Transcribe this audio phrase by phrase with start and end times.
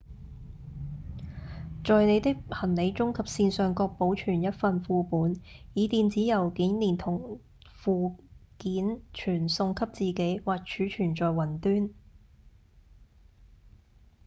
[1.83, 5.39] 在您的行李中及線上各保存一份副本
[5.75, 7.39] 以電子郵件連同
[7.71, 8.15] 附
[8.57, 11.93] 件傳送給自己或儲存在「雲端」